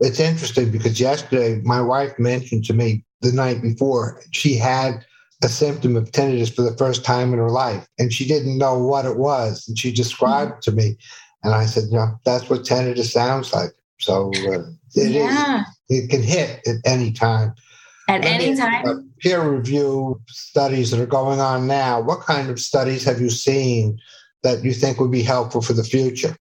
It's 0.00 0.20
interesting 0.20 0.70
because 0.70 1.00
yesterday 1.00 1.60
my 1.64 1.80
wife 1.80 2.16
mentioned 2.18 2.64
to 2.66 2.74
me 2.74 3.04
the 3.20 3.32
night 3.32 3.60
before 3.60 4.22
she 4.30 4.54
had 4.54 5.04
a 5.42 5.48
symptom 5.48 5.96
of 5.96 6.10
tinnitus 6.10 6.54
for 6.54 6.62
the 6.62 6.76
first 6.76 7.04
time 7.04 7.32
in 7.32 7.38
her 7.38 7.50
life. 7.50 7.86
And 7.98 8.12
she 8.12 8.26
didn't 8.26 8.58
know 8.58 8.78
what 8.78 9.04
it 9.04 9.16
was. 9.16 9.66
And 9.68 9.78
she 9.78 9.92
described 9.92 10.52
mm-hmm. 10.52 10.70
to 10.70 10.72
me. 10.72 10.96
And 11.44 11.54
I 11.54 11.66
said, 11.66 11.84
"Yeah, 11.90 12.12
that's 12.24 12.50
what 12.50 12.62
tinnitus 12.62 13.12
sounds 13.12 13.52
like. 13.52 13.70
So 14.00 14.30
uh, 14.46 14.64
it 14.94 15.12
yeah. 15.12 15.60
is, 15.60 15.66
it 15.88 16.10
can 16.10 16.22
hit 16.22 16.60
at 16.66 16.76
any 16.84 17.12
time. 17.12 17.54
At 18.08 18.24
any 18.24 18.56
time. 18.56 19.12
peer 19.20 19.48
review 19.48 20.20
studies 20.28 20.90
that 20.90 21.00
are 21.00 21.06
going 21.06 21.40
on 21.40 21.66
now, 21.66 22.00
what 22.00 22.20
kind 22.20 22.50
of 22.50 22.58
studies 22.58 23.04
have 23.04 23.20
you 23.20 23.30
seen 23.30 23.98
that 24.42 24.64
you 24.64 24.72
think 24.72 24.98
would 24.98 25.10
be 25.10 25.22
helpful 25.22 25.60
for 25.60 25.74
the 25.74 25.84
future? 25.84 26.36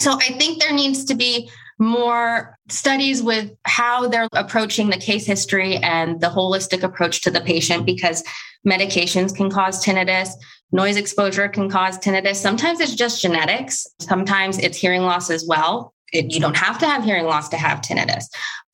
So 0.00 0.14
I 0.14 0.32
think 0.38 0.60
there 0.60 0.72
needs 0.72 1.04
to 1.06 1.14
be 1.14 1.50
more 1.80 2.56
studies 2.68 3.22
with 3.22 3.52
how 3.64 4.08
they're 4.08 4.28
approaching 4.32 4.90
the 4.90 4.96
case 4.96 5.26
history 5.26 5.76
and 5.76 6.20
the 6.20 6.28
holistic 6.28 6.82
approach 6.82 7.22
to 7.22 7.30
the 7.30 7.40
patient 7.40 7.86
because 7.86 8.24
medications 8.66 9.34
can 9.34 9.50
cause 9.50 9.84
tinnitus 9.84 10.30
noise 10.72 10.96
exposure 10.96 11.48
can 11.48 11.70
cause 11.70 11.98
tinnitus. 11.98 12.36
Sometimes 12.36 12.80
it's 12.80 12.94
just 12.94 13.22
genetics. 13.22 13.86
Sometimes 14.00 14.58
it's 14.58 14.76
hearing 14.76 15.02
loss 15.02 15.30
as 15.30 15.46
well. 15.46 15.94
It, 16.12 16.32
you 16.32 16.40
don't 16.40 16.56
have 16.56 16.78
to 16.78 16.86
have 16.86 17.04
hearing 17.04 17.24
loss 17.24 17.48
to 17.50 17.56
have 17.56 17.80
tinnitus. 17.80 18.24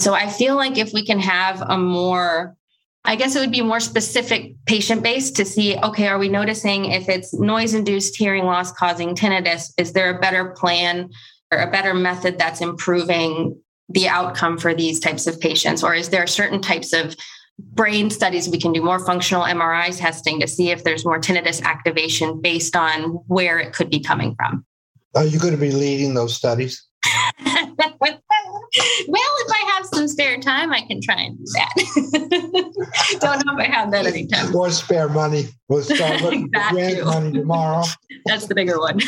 So 0.01 0.15
i 0.15 0.29
feel 0.29 0.57
like 0.57 0.79
if 0.79 0.93
we 0.93 1.05
can 1.05 1.19
have 1.19 1.63
a 1.63 1.79
more 1.79 2.57
I 3.07 3.17
guess 3.17 3.37
it 3.37 3.41
would 3.41 3.53
be 3.53 3.61
more 3.61 3.81
specific 3.81 4.55
patient 4.65 5.03
based 5.03 5.37
to 5.37 5.45
see 5.45 5.77
okay, 5.77 6.09
are 6.09 6.19
we 6.19 6.29
noticing 6.29 6.87
if 6.87 7.09
it's 7.09 7.35
noise 7.35 7.75
induced 7.75 8.17
hearing 8.17 8.45
loss 8.45 8.73
causing 8.73 9.15
tinnitus? 9.15 9.73
Is 9.79 9.93
there 9.93 10.17
a 10.17 10.21
better 10.21 10.51
plan 10.51 11.11
or 11.53 11.59
a 11.59 11.71
better 11.71 11.93
method 11.93 12.39
that's 12.39 12.61
improving 12.61 13.61
the 13.91 14.09
outcome 14.09 14.57
for 14.57 14.75
these 14.75 15.01
types 15.01 15.27
of 15.27 15.39
patients? 15.39 15.85
Or 15.85 15.95
is 15.95 16.09
there 16.09 16.27
certain 16.27 16.63
types 16.63 16.95
of 16.95 17.15
brain 17.59 18.11
studies 18.11 18.49
we 18.49 18.59
can 18.59 18.73
do 18.73 18.83
more 18.83 18.99
functional 18.99 19.45
MRI 19.45 19.97
testing 19.97 20.41
to 20.41 20.49
see 20.49 20.71
if 20.71 20.83
there's 20.83 21.05
more 21.05 21.21
tinnitus 21.21 21.63
activation 21.63 22.41
based 22.41 22.75
on 22.75 23.03
where 23.27 23.59
it 23.59 23.75
could 23.75 23.91
be 23.91 24.01
coming 24.01 24.35
from? 24.35 24.65
Are 25.15 25.25
you 25.25 25.39
going 25.39 25.55
to 25.55 25.61
be 25.61 25.71
leading 25.71 26.15
those 26.15 26.35
studies? 26.35 26.85
well, 29.09 29.23
if 29.39 29.53
I 29.53 29.73
have 29.75 29.87
some 29.87 30.09
spare 30.09 30.41
time, 30.41 30.73
I 30.73 30.81
can 30.83 31.01
try 31.01 31.15
and 31.15 31.39
do 31.39 31.45
that. 31.55 33.19
Don't 33.21 33.47
know 33.47 33.55
if 33.55 33.59
I 33.59 33.73
have 33.73 33.91
that 33.93 34.07
anytime. 34.07 34.55
Or 34.55 34.71
spare 34.71 35.09
money. 35.09 35.47
We'll 35.69 35.83
start 35.83 36.23
looking 36.23 36.51
for 36.53 36.61
grant 36.71 37.05
money 37.05 37.33
tomorrow. 37.33 37.85
That's 38.27 38.47
the 38.47 38.55
bigger 38.55 38.79
one. 38.79 39.01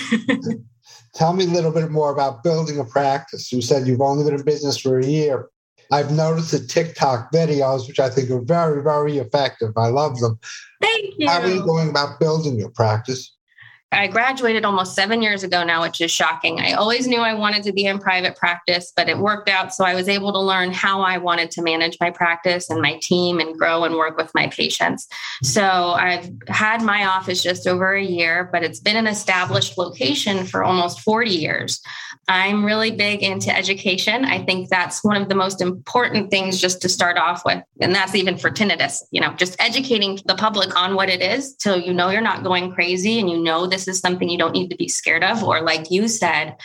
Tell 1.14 1.32
me 1.32 1.44
a 1.44 1.48
little 1.48 1.72
bit 1.72 1.90
more 1.90 2.12
about 2.12 2.44
building 2.44 2.78
a 2.78 2.84
practice. 2.84 3.52
You 3.52 3.62
said 3.62 3.86
you've 3.86 4.00
only 4.00 4.24
been 4.24 4.38
in 4.38 4.44
business 4.44 4.78
for 4.78 4.98
a 4.98 5.06
year. 5.06 5.48
I've 5.90 6.12
noticed 6.12 6.50
the 6.50 6.60
TikTok 6.60 7.32
videos, 7.32 7.86
which 7.86 8.00
I 8.00 8.10
think 8.10 8.30
are 8.30 8.40
very, 8.40 8.82
very 8.82 9.18
effective. 9.18 9.72
I 9.76 9.88
love 9.88 10.18
them. 10.18 10.38
Thank 10.82 11.14
you. 11.16 11.28
How 11.28 11.40
are 11.40 11.48
you 11.48 11.64
going 11.64 11.88
about 11.88 12.20
building 12.20 12.58
your 12.58 12.70
practice? 12.70 13.35
I 13.96 14.06
graduated 14.06 14.64
almost 14.64 14.94
seven 14.94 15.22
years 15.22 15.42
ago 15.42 15.64
now, 15.64 15.82
which 15.82 16.00
is 16.00 16.10
shocking. 16.10 16.60
I 16.60 16.72
always 16.72 17.06
knew 17.06 17.20
I 17.20 17.34
wanted 17.34 17.62
to 17.64 17.72
be 17.72 17.86
in 17.86 17.98
private 17.98 18.36
practice, 18.36 18.92
but 18.94 19.08
it 19.08 19.18
worked 19.18 19.48
out. 19.48 19.74
So 19.74 19.84
I 19.84 19.94
was 19.94 20.08
able 20.08 20.32
to 20.32 20.40
learn 20.40 20.72
how 20.72 21.00
I 21.00 21.18
wanted 21.18 21.50
to 21.52 21.62
manage 21.62 21.96
my 22.00 22.10
practice 22.10 22.70
and 22.70 22.80
my 22.80 22.98
team 23.02 23.40
and 23.40 23.58
grow 23.58 23.84
and 23.84 23.94
work 23.94 24.16
with 24.16 24.30
my 24.34 24.48
patients. 24.48 25.08
So 25.42 25.62
I've 25.62 26.30
had 26.48 26.82
my 26.82 27.06
office 27.06 27.42
just 27.42 27.66
over 27.66 27.94
a 27.94 28.04
year, 28.04 28.48
but 28.52 28.62
it's 28.62 28.80
been 28.80 28.96
an 28.96 29.06
established 29.06 29.78
location 29.78 30.44
for 30.44 30.62
almost 30.62 31.00
40 31.00 31.30
years. 31.30 31.80
I'm 32.28 32.64
really 32.64 32.90
big 32.90 33.22
into 33.22 33.56
education. 33.56 34.24
I 34.24 34.44
think 34.44 34.68
that's 34.68 35.04
one 35.04 35.20
of 35.20 35.28
the 35.28 35.34
most 35.34 35.60
important 35.60 36.30
things 36.30 36.60
just 36.60 36.82
to 36.82 36.88
start 36.88 37.16
off 37.16 37.44
with. 37.44 37.62
And 37.80 37.94
that's 37.94 38.14
even 38.14 38.36
for 38.36 38.50
tinnitus, 38.50 39.02
you 39.12 39.20
know, 39.20 39.32
just 39.34 39.56
educating 39.60 40.18
the 40.26 40.34
public 40.34 40.76
on 40.76 40.96
what 40.96 41.08
it 41.08 41.22
is 41.22 41.54
so 41.58 41.74
you 41.74 41.92
know 41.92 42.10
you're 42.10 42.20
not 42.20 42.42
going 42.42 42.72
crazy 42.72 43.18
and 43.18 43.30
you 43.30 43.42
know 43.42 43.66
this 43.66 43.85
is 43.88 44.00
something 44.00 44.28
you 44.28 44.38
don't 44.38 44.52
need 44.52 44.70
to 44.70 44.76
be 44.76 44.88
scared 44.88 45.24
of. 45.24 45.42
Or, 45.42 45.60
like 45.62 45.90
you 45.90 46.08
said, 46.08 46.56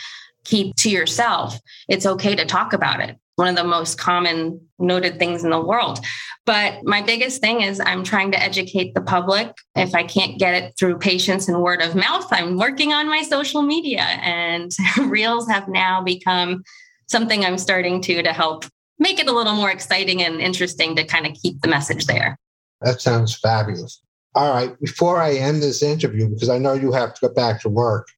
keep 0.44 0.76
to 0.76 0.90
yourself. 0.90 1.58
It's 1.88 2.06
okay 2.06 2.34
to 2.34 2.44
talk 2.44 2.72
about 2.72 3.00
it. 3.00 3.16
One 3.36 3.48
of 3.48 3.56
the 3.56 3.64
most 3.64 3.98
common 3.98 4.60
noted 4.78 5.18
things 5.18 5.42
in 5.42 5.50
the 5.50 5.60
world. 5.60 6.00
But 6.44 6.84
my 6.84 7.02
biggest 7.02 7.40
thing 7.40 7.62
is 7.62 7.80
I'm 7.80 8.04
trying 8.04 8.32
to 8.32 8.42
educate 8.42 8.94
the 8.94 9.00
public. 9.00 9.54
If 9.74 9.94
I 9.94 10.02
can't 10.02 10.38
get 10.38 10.54
it 10.54 10.74
through 10.78 10.98
patients 10.98 11.48
and 11.48 11.62
word 11.62 11.80
of 11.80 11.94
mouth, 11.94 12.26
I'm 12.30 12.58
working 12.58 12.92
on 12.92 13.08
my 13.08 13.22
social 13.22 13.62
media. 13.62 14.02
And 14.02 14.70
reels 15.06 15.48
have 15.48 15.68
now 15.68 16.02
become 16.02 16.62
something 17.08 17.44
I'm 17.44 17.58
starting 17.58 18.00
to 18.02 18.22
to 18.22 18.32
help 18.32 18.64
make 18.98 19.18
it 19.18 19.28
a 19.28 19.32
little 19.32 19.54
more 19.54 19.70
exciting 19.70 20.22
and 20.22 20.40
interesting 20.40 20.96
to 20.96 21.04
kind 21.04 21.26
of 21.26 21.34
keep 21.34 21.60
the 21.60 21.68
message 21.68 22.06
there. 22.06 22.38
That 22.80 23.00
sounds 23.00 23.34
fabulous. 23.34 24.02
All 24.34 24.52
right, 24.52 24.78
before 24.80 25.20
I 25.20 25.34
end 25.34 25.62
this 25.62 25.82
interview, 25.82 26.28
because 26.28 26.48
I 26.48 26.58
know 26.58 26.72
you 26.72 26.92
have 26.92 27.12
to 27.14 27.20
get 27.20 27.36
back 27.36 27.60
to 27.62 27.68
work, 27.68 28.08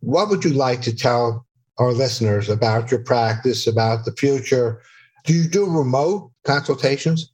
what 0.00 0.28
would 0.28 0.44
you 0.44 0.52
like 0.52 0.82
to 0.82 0.94
tell 0.94 1.44
our 1.78 1.92
listeners 1.92 2.48
about 2.48 2.90
your 2.90 3.00
practice, 3.00 3.66
about 3.66 4.04
the 4.04 4.12
future? 4.12 4.80
Do 5.24 5.34
you 5.34 5.48
do 5.48 5.66
remote 5.66 6.30
consultations? 6.44 7.32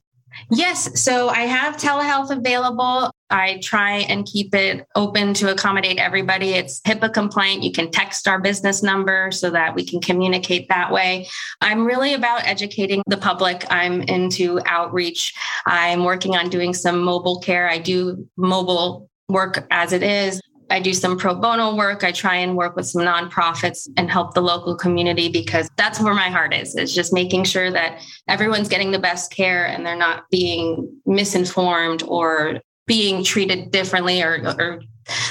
Yes. 0.49 1.01
So 1.01 1.29
I 1.29 1.41
have 1.41 1.77
telehealth 1.77 2.29
available. 2.29 3.11
I 3.29 3.59
try 3.61 3.99
and 3.99 4.25
keep 4.25 4.53
it 4.53 4.85
open 4.95 5.33
to 5.35 5.51
accommodate 5.51 5.97
everybody. 5.97 6.51
It's 6.51 6.81
HIPAA 6.81 7.13
compliant. 7.13 7.63
You 7.63 7.71
can 7.71 7.91
text 7.91 8.27
our 8.27 8.39
business 8.39 8.83
number 8.83 9.31
so 9.31 9.49
that 9.51 9.75
we 9.75 9.85
can 9.85 10.01
communicate 10.01 10.67
that 10.69 10.91
way. 10.91 11.27
I'm 11.61 11.85
really 11.85 12.13
about 12.13 12.45
educating 12.45 13.01
the 13.07 13.17
public. 13.17 13.65
I'm 13.69 14.01
into 14.03 14.59
outreach. 14.65 15.33
I'm 15.65 16.03
working 16.03 16.35
on 16.35 16.49
doing 16.49 16.73
some 16.73 16.99
mobile 16.99 17.39
care. 17.39 17.69
I 17.69 17.77
do 17.77 18.27
mobile 18.35 19.09
work 19.29 19.65
as 19.71 19.93
it 19.93 20.03
is. 20.03 20.41
I 20.71 20.79
do 20.79 20.93
some 20.93 21.17
pro 21.17 21.35
bono 21.35 21.75
work. 21.75 22.03
I 22.03 22.11
try 22.11 22.35
and 22.35 22.55
work 22.55 22.75
with 22.75 22.87
some 22.87 23.01
nonprofits 23.01 23.89
and 23.97 24.09
help 24.09 24.33
the 24.33 24.41
local 24.41 24.75
community 24.75 25.29
because 25.29 25.69
that's 25.77 25.99
where 25.99 26.13
my 26.13 26.29
heart 26.29 26.53
is, 26.53 26.75
It's 26.75 26.93
just 26.93 27.13
making 27.13 27.43
sure 27.43 27.71
that 27.71 28.01
everyone's 28.27 28.69
getting 28.69 28.91
the 28.91 28.99
best 28.99 29.31
care 29.31 29.65
and 29.65 29.85
they're 29.85 29.95
not 29.95 30.23
being 30.31 30.89
misinformed 31.05 32.03
or 32.03 32.61
being 32.87 33.23
treated 33.23 33.71
differently 33.71 34.21
or, 34.21 34.41
or 34.57 34.81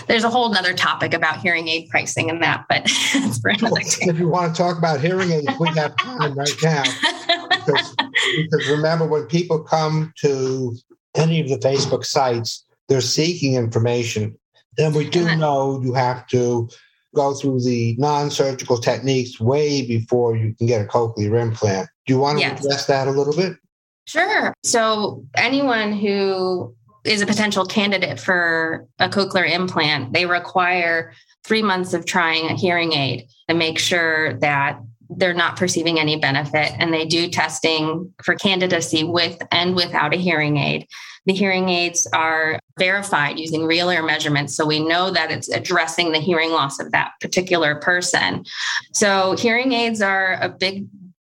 there's 0.07 0.25
a 0.25 0.31
whole 0.31 0.55
other 0.55 0.75
topic 0.75 1.15
about 1.15 1.41
hearing 1.41 1.69
aid 1.69 1.89
pricing 1.89 2.29
and 2.29 2.43
that, 2.43 2.67
but 2.69 2.89
for 3.41 3.51
another 3.51 3.81
If 3.81 4.19
you 4.19 4.29
want 4.29 4.55
to 4.55 4.63
talk 4.63 4.77
about 4.77 5.01
hearing 5.01 5.31
aids, 5.31 5.49
we 5.59 5.69
have 5.71 5.97
time 5.97 6.35
right 6.35 6.55
now. 6.63 6.83
Because, 7.49 7.95
because 8.37 8.69
remember, 8.69 9.07
when 9.07 9.27
people 9.27 9.61
come 9.61 10.13
to 10.19 10.77
any 11.15 11.41
of 11.41 11.49
the 11.49 11.59
Facebook 11.59 12.05
sites, 12.05 12.65
they're 12.89 13.01
seeking 13.01 13.55
information 13.55 14.37
and 14.79 14.95
we 14.95 15.09
do 15.09 15.37
know 15.37 15.81
you 15.83 15.95
have 15.95 16.27
to 16.29 16.69
go 17.15 17.35
through 17.35 17.61
the 17.61 17.97
non-surgical 17.99 18.79
techniques 18.79 19.41
way 19.41 19.87
before 19.87 20.37
you 20.37 20.55
can 20.55 20.67
get 20.67 20.81
a 20.81 20.85
cochlear 20.85 21.41
implant. 21.41 21.89
Do 22.07 22.15
you 22.15 22.21
want 22.21 22.39
to 22.39 22.45
yes. 22.45 22.65
address 22.65 22.87
that 22.87 23.09
a 23.09 23.11
little 23.11 23.35
bit? 23.35 23.55
Sure. 24.07 24.55
So 24.63 25.25
anyone 25.37 25.93
who 25.93 26.75
is 27.05 27.21
a 27.21 27.27
potential 27.27 27.65
candidate 27.65 28.21
for 28.21 28.87
a 28.99 29.09
cochlear 29.09 29.51
implant, 29.51 30.13
they 30.13 30.27
require 30.27 31.13
three 31.45 31.63
months 31.63 31.95
of 31.95 32.07
trying 32.07 32.47
a 32.47 32.55
hearing 32.55 32.93
aid 32.93 33.27
to 33.49 33.55
make 33.55 33.79
sure 33.79 34.35
that 34.39 34.81
they're 35.09 35.35
not 35.35 35.57
perceiving 35.57 35.99
any 35.99 36.17
benefit. 36.17 36.73
And 36.79 36.93
they 36.93 37.05
do 37.05 37.29
testing 37.29 38.13
for 38.23 38.35
candidacy 38.37 39.03
with 39.03 39.43
and 39.51 39.75
without 39.75 40.15
a 40.15 40.17
hearing 40.17 40.57
aid. 40.57 40.87
The 41.27 41.35
hearing 41.35 41.69
aids 41.69 42.07
are 42.13 42.59
verified 42.79 43.39
using 43.39 43.67
real 43.67 43.91
ear 43.91 44.03
measurements. 44.03 44.55
So 44.55 44.67
we 44.67 44.81
know 44.81 45.11
that 45.11 45.31
it's 45.31 45.49
addressing 45.49 46.13
the 46.13 46.19
hearing 46.19 46.51
loss 46.51 46.81
of 46.81 46.93
that 46.93 47.13
particular 47.21 47.77
person. 47.77 48.45
So 48.93 49.37
hearing 49.37 49.73
aids 49.73 50.01
are 50.01 50.39
a 50.41 50.49
big 50.49 50.87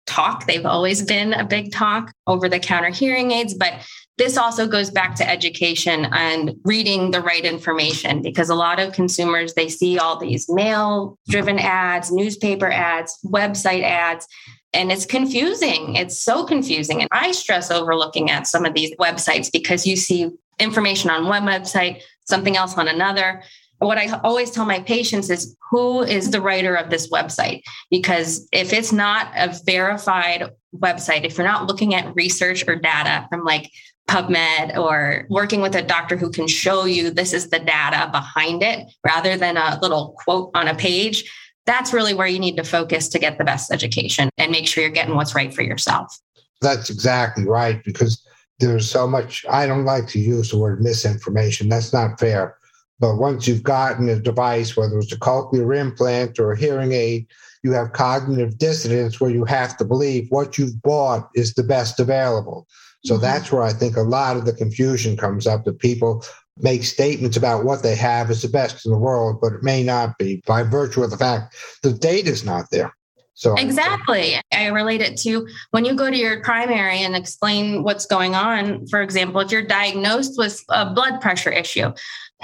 talk. 0.07 0.47
They've 0.47 0.67
always 0.67 1.03
been 1.03 1.33
a 1.33 1.45
big 1.45 1.73
talk 1.73 2.13
over 2.27 2.49
the 2.49 2.59
counter 2.59 2.91
hearing 2.91 3.31
aids, 3.31 3.55
but 3.55 3.87
this 4.17 4.37
also 4.37 4.67
goes 4.67 4.91
back 4.91 5.17
to 5.17 5.29
education 5.29 6.07
and 6.13 6.55
reading 6.65 7.11
the 7.11 7.21
right 7.21 7.45
information 7.45 8.23
because 8.23 8.49
a 8.49 8.55
lot 8.55 8.79
of 8.79 8.93
consumers 8.93 9.55
they 9.55 9.69
see 9.69 9.99
all 9.99 10.19
these 10.19 10.49
mail 10.49 11.19
driven 11.29 11.59
ads 11.59 12.13
newspaper 12.13 12.71
ads 12.71 13.19
website 13.25 13.83
ads 13.83 14.29
and 14.75 14.93
it's 14.93 15.07
confusing. 15.07 15.97
It's 15.97 16.19
so 16.19 16.45
confusing. 16.45 17.01
And 17.01 17.09
I 17.13 17.33
stress 17.33 17.71
over 17.71 17.97
looking 17.97 18.31
at 18.31 18.47
some 18.47 18.65
of 18.65 18.75
these 18.75 18.95
websites 18.97 19.51
because 19.51 19.87
you 19.87 19.97
see 19.97 20.31
information 20.59 21.11
on 21.11 21.29
one 21.29 21.45
website, 21.45 22.03
something 22.25 22.57
else 22.57 22.77
on 22.77 22.89
another. 22.89 23.43
What 23.79 23.99
I 23.99 24.09
always 24.21 24.51
tell 24.51 24.65
my 24.65 24.81
patients 24.81 25.31
is 25.31 25.57
who 25.71 26.03
is 26.03 26.31
the 26.31 26.41
writer 26.41 26.75
of 26.75 26.91
this 26.91 27.11
website? 27.11 27.63
Because 27.91 28.49
if 28.53 28.73
it's 28.73 28.93
not 28.93 29.29
a 29.37 29.59
verified 29.65 30.51
website, 30.77 31.25
if 31.25 31.37
you're 31.37 31.47
not 31.47 31.67
looking 31.67 31.95
at 31.95 32.15
research 32.15 32.65
or 32.69 32.77
data 32.77 33.27
from 33.31 33.45
like 33.45 33.71
PubMed 34.09 34.77
or 34.77 35.27
working 35.31 35.61
with 35.61 35.75
a 35.75 35.83
doctor 35.83 36.17
who 36.17 36.31
can 36.31 36.47
show 36.47 36.85
you 36.85 37.11
this 37.11 37.33
is 37.33 37.49
the 37.49 37.59
data 37.59 38.09
behind 38.13 38.63
it 38.63 38.87
rather 39.05 39.37
than 39.37 39.57
a 39.57 39.79
little 39.81 40.15
quote 40.19 40.51
on 40.55 40.69
a 40.69 40.75
page, 40.75 41.31
that's 41.67 41.93
really 41.93 42.15
where 42.15 42.27
you 42.27 42.39
need 42.39 42.57
to 42.57 42.65
focus 42.65 43.09
to 43.09 43.19
get 43.19 43.39
the 43.39 43.45
best 43.45 43.73
education 43.73 44.31
and 44.39 44.53
make 44.53 44.67
sure 44.67 44.83
you're 44.83 44.93
getting 44.93 45.15
what's 45.15 45.35
right 45.35 45.53
for 45.55 45.63
yourself. 45.63 46.19
That's 46.61 46.91
exactly 46.91 47.47
right 47.47 47.83
because 47.85 48.25
there's 48.61 48.91
so 48.91 49.07
much, 49.07 49.45
I 49.49 49.67
don't 49.67 49.85
like 49.85 50.07
to 50.09 50.19
use 50.19 50.51
the 50.51 50.59
word 50.59 50.83
misinformation. 50.83 51.69
That's 51.69 51.93
not 51.93 52.21
fair. 52.21 52.57
But 53.01 53.17
once 53.17 53.49
you've 53.49 53.63
gotten 53.63 54.09
a 54.09 54.21
device, 54.21 54.77
whether 54.77 54.99
it's 54.99 55.13
a 55.13 55.19
cochlear 55.19 55.77
implant 55.77 56.39
or 56.39 56.53
a 56.53 56.59
hearing 56.59 56.93
aid, 56.93 57.27
you 57.63 57.73
have 57.73 57.93
cognitive 57.93 58.59
dissonance 58.59 59.21
where 59.21 59.31
you 59.31 59.45
have 59.45 59.77
to 59.79 59.85
believe 59.85 60.27
what 60.31 60.59
you've 60.59 60.81
bought 60.83 61.29
is 61.35 61.55
the 61.55 61.65
best 61.65 61.99
available. 61.99 62.69
So 63.05 63.15
mm-hmm. 63.15 63.23
that's 63.23 63.51
where 63.51 63.63
I 63.63 63.73
think 63.73 63.97
a 63.97 64.03
lot 64.03 64.37
of 64.37 64.45
the 64.45 64.53
confusion 64.53 65.17
comes 65.17 65.47
up 65.47 65.65
that 65.65 65.79
people 65.79 66.25
make 66.59 66.85
statements 66.85 67.37
about 67.37 67.65
what 67.65 67.83
they 67.83 67.97
have 67.97 68.31
is 68.31 68.43
the 68.43 68.49
best 68.49 68.87
in 68.87 68.93
the 68.93 68.99
world, 68.99 69.41
but 69.41 69.53
it 69.53 69.63
may 69.63 69.83
not 69.83 70.17
be 70.19 70.43
by 70.47 70.63
virtue 70.63 71.03
of 71.03 71.11
the 71.11 71.17
fact 71.17 71.57
the 71.83 71.93
data 71.93 72.31
is 72.31 72.45
not 72.45 72.71
there. 72.71 72.95
So 73.37 73.57
exactly. 73.57 74.37
I 74.53 74.69
relate 74.69 75.01
it 75.01 75.17
to 75.23 75.49
when 75.73 75.85
you 75.85 75.95
go 75.95 76.09
to 76.09 76.17
your 76.17 76.41
primary 76.45 77.01
and 77.01 77.17
explain 77.17 77.83
what's 77.83 78.07
going 78.07 78.37
on. 78.37 78.87
For 78.87 79.03
example, 79.03 79.41
if 79.41 79.51
you're 79.51 79.67
diagnosed 79.67 80.35
with 80.39 80.63
a 80.69 80.95
blood 80.95 81.21
pressure 81.21 81.51
issue, 81.51 81.93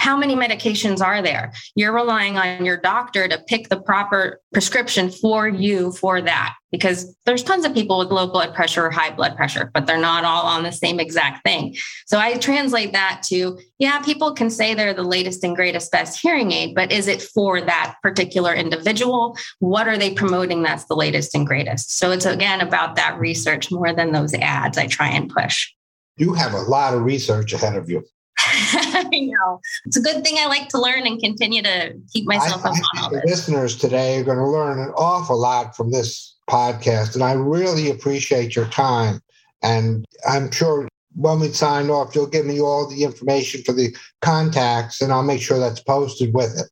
how 0.01 0.17
many 0.17 0.35
medications 0.35 1.03
are 1.03 1.21
there? 1.21 1.53
You're 1.75 1.93
relying 1.93 2.39
on 2.39 2.65
your 2.65 2.79
doctor 2.79 3.29
to 3.29 3.39
pick 3.47 3.69
the 3.69 3.81
proper 3.81 4.41
prescription 4.51 5.11
for 5.11 5.47
you 5.47 5.93
for 5.93 6.23
that 6.23 6.55
because 6.73 7.15
there's 7.27 7.43
tons 7.43 7.67
of 7.67 7.75
people 7.75 7.99
with 7.99 8.09
low 8.09 8.27
blood 8.27 8.55
pressure 8.55 8.87
or 8.87 8.91
high 8.91 9.11
blood 9.11 9.37
pressure, 9.37 9.71
but 9.75 9.87
they're 9.87 9.99
not 9.99 10.25
all 10.25 10.47
on 10.47 10.63
the 10.63 10.73
same 10.73 11.01
exact 11.01 11.45
thing. 11.45 11.77
So 12.07 12.19
I 12.19 12.39
translate 12.39 12.93
that 12.93 13.23
to 13.27 13.59
yeah, 13.79 14.01
people 14.01 14.33
can 14.33 14.49
say 14.49 14.73
they're 14.73 14.95
the 14.95 15.03
latest 15.03 15.45
and 15.45 15.55
greatest 15.55 15.93
best 15.93 16.19
hearing 16.19 16.51
aid, 16.51 16.75
but 16.75 16.91
is 16.91 17.07
it 17.07 17.21
for 17.21 17.61
that 17.61 17.97
particular 18.03 18.55
individual? 18.55 19.37
What 19.59 19.87
are 19.87 19.99
they 19.99 20.15
promoting 20.15 20.63
that's 20.63 20.87
the 20.87 20.97
latest 20.97 21.35
and 21.35 21.47
greatest? 21.47 21.99
So 21.99 22.11
it's 22.11 22.25
again 22.25 22.63
about 22.63 22.97
that 22.97 23.19
research 23.19 23.71
more 23.71 23.93
than 23.93 24.13
those 24.13 24.33
ads 24.33 24.79
I 24.79 24.87
try 24.87 25.09
and 25.09 25.29
push. 25.31 25.69
You 26.17 26.33
have 26.35 26.55
a 26.55 26.63
lot 26.63 26.95
of 26.95 27.03
research 27.03 27.53
ahead 27.53 27.77
of 27.77 27.91
you. 27.91 28.03
I 28.46 29.09
know. 29.12 29.61
It's 29.85 29.96
a 29.96 30.03
good 30.03 30.24
thing 30.24 30.37
I 30.38 30.46
like 30.46 30.68
to 30.68 30.81
learn 30.81 31.07
and 31.07 31.20
continue 31.20 31.62
to 31.62 31.94
keep 32.12 32.26
myself 32.26 32.64
I, 32.64 32.70
up 32.70 32.74
on 32.74 33.03
all 33.03 33.11
this. 33.11 33.24
Listeners 33.24 33.76
today 33.76 34.18
are 34.18 34.24
going 34.24 34.38
to 34.38 34.46
learn 34.46 34.79
an 34.79 34.90
awful 34.90 35.38
lot 35.38 35.76
from 35.76 35.90
this 35.90 36.35
podcast, 36.48 37.14
and 37.14 37.22
I 37.22 37.33
really 37.33 37.90
appreciate 37.90 38.57
your 38.57 38.66
time. 38.66 39.20
And 39.62 40.05
I'm 40.29 40.50
sure 40.50 40.88
when 41.14 41.40
we 41.40 41.48
sign 41.48 41.90
off, 41.90 42.14
you'll 42.14 42.26
give 42.26 42.46
me 42.46 42.61
all 42.61 42.88
the 42.88 43.05
information 43.05 43.62
for 43.62 43.72
the 43.72 43.94
contacts, 44.22 45.00
and 45.00 45.12
I'll 45.12 45.22
make 45.22 45.42
sure 45.42 45.59
that's 45.59 45.81
posted 45.81 46.33
with 46.33 46.59
it. 46.59 46.66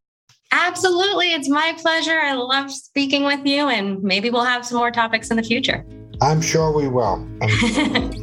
Absolutely. 0.50 1.35
It's 1.35 1.48
my 1.48 1.74
pleasure. 1.76 2.18
I 2.18 2.33
love 2.33 2.70
speaking 2.70 3.24
with 3.24 3.44
you, 3.44 3.68
and 3.68 4.02
maybe 4.02 4.31
we'll 4.31 4.44
have 4.44 4.64
some 4.64 4.78
more 4.78 4.90
topics 4.90 5.31
in 5.31 5.37
the 5.37 5.42
future. 5.42 5.85
I'm 6.20 6.40
sure 6.40 6.72
we 6.72 6.88
will. 6.88 7.28